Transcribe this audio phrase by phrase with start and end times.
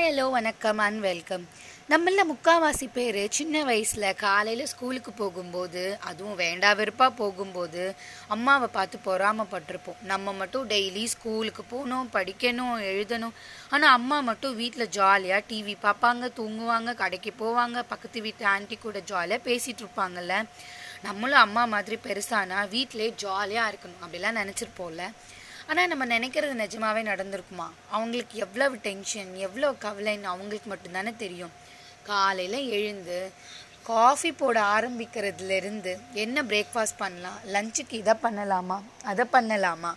[0.00, 1.42] Hi hello வணக்கம் and welcome
[1.92, 7.82] நம்மள முக்காவாசி பேர் சின்ன வயசில் காலையில் ஸ்கூலுக்கு போகும்போது அதுவும் வேண்டா வெறுப்பாக போகும்போது
[8.34, 9.98] அம்மாவை பார்த்து பொறாமப்பட்டிருப்போம்.
[10.02, 13.34] நம்ம மட்டும் டெய்லி ஸ்கூலுக்கு போகணும் படிக்கணும் எழுதணும்.
[13.70, 19.46] ஆனால் அம்மா மட்டும் வீட்டில் ஜாலியாக டிவி பார்ப்பாங்க தூங்குவாங்க கடைக்கு போவாங்க பக்கத்து வீட்டு ஆன்ட்டி கூட ஜாலியாக
[19.50, 20.36] பேசிகிட்டு இருப்பாங்கல்ல.
[21.08, 24.02] நம்மளும் அம்மா மாதிரி பெருசானா வீட்டிலே ஜாலியாக இருக்கணும்.
[24.06, 25.04] அப்படிலாம் நினச்சிருப்போம்ல.
[25.70, 27.66] ஆனால் நம்ம நினைக்கிறது நிஜமாவே நடந்திருக்குமா?
[27.96, 31.52] அவங்களுக்கு எவ்வளவு டென்ஷன் எவ்வளோ கவலைன்னு அவங்களுக்கு மட்டும்தானே தெரியும்.
[32.08, 33.18] காலையில் எழுந்து
[33.90, 35.92] காஃபி போட ஆரம்பிக்கிறதுலேருந்து
[36.24, 37.38] என்ன பிரேக்ஃபாஸ்ட் பண்ணலாம்?
[37.54, 38.78] லஞ்சுக்கு இதை பண்ணலாமா?
[39.12, 39.92] அதை பண்ணலாமா?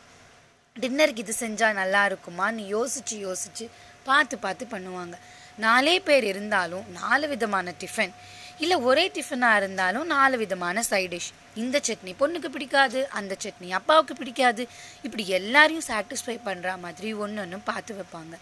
[0.75, 3.65] டின்னருக்கு இது செஞ்சால் நல்லா இருக்குமான்னு யோசித்து யோசித்து
[4.09, 5.17] பார்த்து பார்த்து பண்ணுவாங்க.
[5.65, 8.13] நாலே பேர் இருந்தாலும் நாலு விதமான டிஃபன்
[8.59, 14.13] இல்லை ஒரே டிஃபனாக இருந்தாலும் நாலு விதமான சைட் டிஷ் இந்த சட்னி பொண்ணுக்கு பிடிக்காது அந்த சட்னி அப்பாவுக்கு
[14.16, 14.67] பிடிக்காது.
[15.02, 18.35] இப்படி எல்லாரையும் சாட்டிஸ்ஃபை பண்ணுற மாதிரி ஒன்று ஒன்று பார்த்து வைப்பாங்க.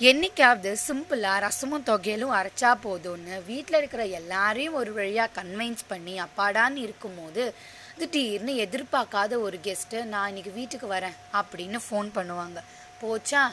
[0.00, 7.54] என்னைக்காவது சிம்பிளாக ரசமும் தொகையிலும் அரைச்சா போதும்னு வீட்டில் இருக்கிற எல்லாரையும் ஒரு வழியாக கன்வின்ஸ் பண்ணி அப்பாடான்னு இருக்கும்போது
[7.98, 12.58] திடீர்னு எதிர்பார்க்காத ஒரு கெஸ்ட்டு நான் இன்னைக்கு வீட்டுக்கு வரேன் அப்படின்னு ஃபோன் பண்ணுவாங்க.
[13.02, 13.50] போச்சா?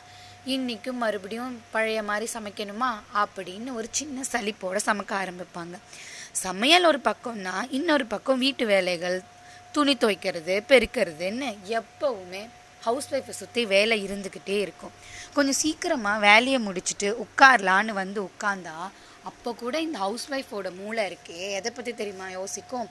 [0.53, 2.89] இன்னைக்கும் மறுபடியும் பழைய மாதிரி சமைக்கணுமா
[3.21, 5.75] அப்படின்னு ஒரு சின்ன சளிப்போட சமைக்க ஆரம்பிப்பாங்க.
[6.31, 9.17] சமையல் ஒரு பக்கம்னா இன்னொரு பக்கம் வீட்டு வேலைகள்
[9.71, 12.43] துணி துவைக்கிறது பெருக்கிறதுன்னு எப்போவுமே
[12.81, 14.91] ஹவுஸ் ஒய்ஃபை சுற்றி வேலை இருந்துக்கிட்டே இருக்கும்.
[15.33, 18.77] கொஞ்சம் சீக்கிரமாக வேலையை முடிச்சுட்டு உட்காரலான்னு வந்து உட்காந்தா
[19.23, 21.39] அப்போ கூட இந்த ஹவுஸ் ஒய்ஃபோட மூளை இருக்கே.
[21.59, 22.29] எதை பற்றி தெரியுமா?
[22.29, 22.89] யோசிக்கும்.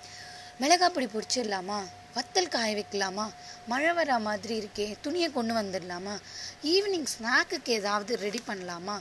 [0.60, 1.78] மிளகாப்பொடி பொடிச்சிடலாமா
[2.16, 3.26] வத்தல் காய வைக்கலாமா?
[3.66, 6.20] மழை வர மாதிரி இருக்கே துணியை கொண்டு வந்துடலாமா?
[6.64, 9.00] ஈவினிங் ஸ்நாக்குக்கு ஏதாவது ரெடி பண்ணலாமா?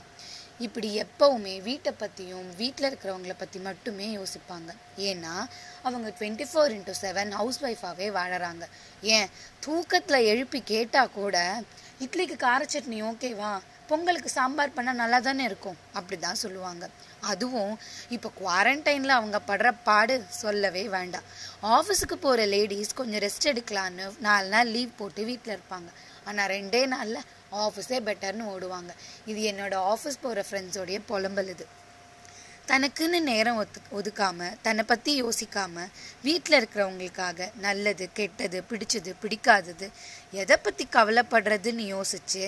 [0.58, 4.70] இப்படி எப்போவுமே வீட்டை பற்றியும் வீட்டில் இருக்கிறவங்கள பற்றி மட்டுமே யோசிப்பாங்க.
[4.96, 5.46] ஏன்னா
[5.82, 8.62] அவங்க twenty four into seven house ஒய்ஃபாகவே வாழறாங்க.
[9.02, 9.28] ஏன்?
[9.60, 11.62] தூக்கத்தில் எழுப்பி கேட்டால் கூட
[12.00, 15.78] இட்லிக்கு கார சட்னி ஓகேவா பொங்கலுக்கு சாம்பார் பண்ணால் நல்லா தானே இருக்கும்?
[15.98, 16.84] அப்படி தான் சொல்லுவாங்க.
[17.32, 17.74] அதுவும்
[18.16, 21.26] இப்போ குவாரண்டைனில் அவங்க படுற பாடு சொல்லவே வேண்டாம்.
[21.76, 25.90] ஆஃபீஸுக்கு போகிற லேடிஸ் கொஞ்சம் ரெஸ்ட் எடுக்கலான்னு நாலு நாள் லீவ் போட்டு வீட்டில் இருப்பாங்க.
[26.28, 27.22] ஆனால் ரெண்டே நாளில்
[27.64, 28.92] ஆஃபீஸே பெட்டர்னு ஓடுவாங்க.
[29.30, 31.66] இது என்னோட ஆஃபீஸ் போகிற ஃப்ரெண்ட்ஸோடைய புலம்பல் இது.
[32.74, 35.90] தனக்குன்னு நேரம் ஒத்து ஒதுக்காமல் தன்னை பற்றி யோசிக்காமல்
[36.26, 39.86] வீட்டில் இருக்கிறவங்களுக்காக நல்லது கெட்டது பிடிச்சது பிடிக்காதது
[40.42, 42.42] எதை பற்றி கவலைப்படுறதுன்னு யோசிச்சு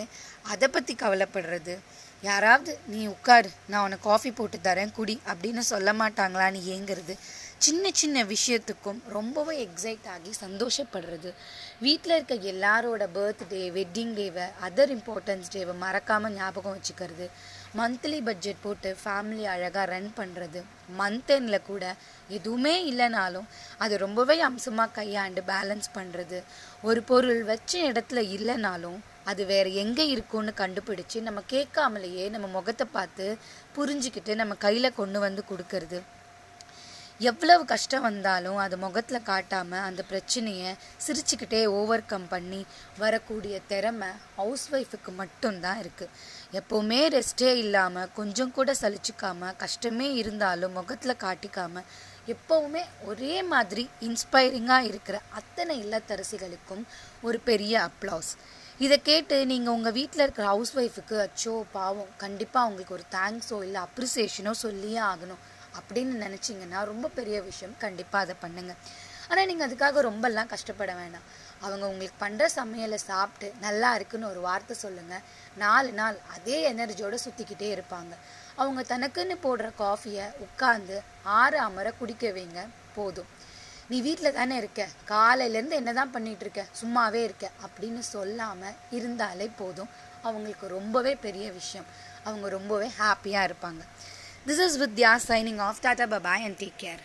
[0.53, 1.75] அதை பற்றி கவலைப்படுறது.
[2.23, 7.17] யாராவது நீ உட்காரு நான் உனக்கு காஃபி போட்டு தரேன் குடி அப்படின்னு சொல்ல மாட்டாங்களான்னு ஏங்கிறது.
[7.65, 11.31] சின்ன சின்ன விஷயத்துக்கும் ரொம்பவே எக்ஸைட் ஆகி சந்தோஷப்படுறது.
[11.85, 17.27] வீட்டில் இருக்க எல்லாரோட பர்த்டே வெட்டிங் டேவை அதர் இம்பார்ட்டன்ஸ் டேவை மறக்காமல் ஞாபகம் வச்சுக்கிறது.
[17.79, 20.61] மந்த்லி பட்ஜெட் போட்டு ஃபேமிலி அழகாக ரன் பண்ணுறது
[21.01, 21.85] மந்த் எண்டில் கூட
[22.39, 23.49] எதுவுமே இல்லைனாலும்
[23.87, 26.41] அது ரொம்பவே அம்சமாக கையாண்டு பேலன்ஸ் பண்ணுறது
[26.89, 28.99] ஒரு பொருள் வச்ச இடத்துல இல்லைனாலும்
[29.33, 33.27] அது வேறு எங்கே இருக்கும்னு கண்டுபிடிச்சு நம்ம கேட்காமலேயே நம்ம முகத்தை பார்த்து
[33.79, 36.01] புரிஞ்சுக்கிட்டு நம்ம கையில் கொண்டு வந்து கொடுக்கறது.
[37.21, 40.71] எவ்வளவு கஷ்டம் வந்தாலும் அது முகத்தில் காட்டாமல் அந்த பிரச்சனையை
[41.07, 42.67] சிரிச்சுக்கிட்டே ஓவர் கம் பண்ணி
[42.99, 46.13] வரக்கூடிய திறமை ஹவுஸ் ஒய்ஃபுக்கு மட்டும்தான் இருக்குது
[46.53, 51.89] எப்போவுமே ரெஸ்டே இல்லாமல் கொஞ்சம் கூட சலிச்சுக்காமல் கஷ்டமே இருந்தாலும் முகத்தில் காட்டிக்காமல்
[52.29, 56.85] எப்போவுமே ஒரே மாதிரி இன்ஸ்பைரிங்காக இருக்கிற அத்தனை இல்லத்தரசிகளுக்கும்
[57.23, 58.33] ஒரு பெரிய அப்ளாஸ்
[58.81, 63.81] இதை கேட்டு நீங்கள் உங்கள் வீட்டில் இருக்கிற ஹவுஸ் ஒய்ஃபுக்கு அச்சோ பாவம் கண்டிப்பாக அவங்களுக்கு ஒரு தேங்க்ஸோ இல்லை
[63.81, 65.45] அப்ரிசியேஷனோ சொல்லியே ஆகணும்.
[65.79, 67.75] அப்படின்னு நினச்சிங்கன்னா ரொம்ப பெரிய விஷயம்.
[67.79, 68.81] கண்டிப்பாக அதை பண்ணுங்கள்
[69.29, 71.25] ஆனால் நீங்கள் அதுக்காக ரொம்பலாம் கஷ்டப்பட வேணாம்.
[71.61, 75.25] அவங்க உங்களுக்கு பண்ணுற சமையலை சாப்பிட்டு நல்லா இருக்குன்னு ஒரு வார்த்தை சொல்லுங்கள்
[75.57, 78.13] நாலு நாள் அதே எனர்ஜியோடு சுற்றிக்கிட்டே இருப்பாங்க.
[78.55, 82.69] அவங்க தனக்குன்னு போடுற காஃபியை உட்காந்து ஆறு அமர குடிக்க வைங்க.
[82.95, 83.31] போதும்.
[83.89, 84.89] நீ வீட்டில் தானே இருக்க.
[85.09, 86.67] காலையிலேருந்து என்ன தான் பண்ணிகிட்டு இருக்க?
[86.83, 87.51] சும்மாவே இருக்க.
[87.67, 89.91] அப்படின்னு சொல்லாமல் இருந்தாலே போதும்.
[90.23, 91.87] அவங்களுக்கு ரொம்பவே பெரிய விஷயம்.
[92.25, 93.83] அவங்க ரொம்பவே ஹாப்பியாக இருப்பாங்க.
[94.47, 95.81] This is Vidya signing off.
[95.81, 96.99] Tata, bye bye, and take care.